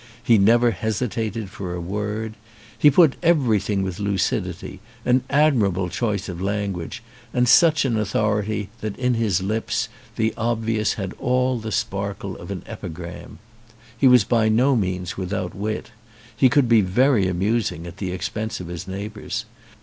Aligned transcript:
He 0.23 0.39
never 0.39 0.71
hesitated 0.71 1.51
for 1.51 1.75
a 1.75 1.79
word. 1.79 2.33
He 2.75 2.89
put 2.89 3.17
everything 3.21 3.83
wdth 3.83 3.99
lucidity, 3.99 4.79
an 5.05 5.21
admirable 5.29 5.89
choice 5.89 6.27
of 6.27 6.41
language, 6.41 7.03
and 7.35 7.47
such 7.47 7.85
an 7.85 7.95
authority 7.99 8.69
that 8.79 8.97
in 8.97 9.13
his 9.13 9.43
lips 9.43 9.89
the 10.15 10.33
obvious 10.37 10.93
had 10.93 11.13
all 11.19 11.59
the 11.59 11.71
sparkle 11.71 12.35
of 12.37 12.49
an 12.49 12.63
epigram. 12.65 13.37
He 13.95 14.07
was 14.07 14.23
by 14.23 14.49
no 14.49 14.75
means 14.75 15.17
without 15.17 15.53
wit. 15.53 15.91
He 16.35 16.49
could 16.49 16.67
be 16.67 16.81
very 16.81 17.27
amusing 17.27 17.85
at 17.85 17.97
the 17.97 18.11
expense 18.11 18.59
of 18.59 18.69
his 18.69 18.87
neighbours. 18.87 19.45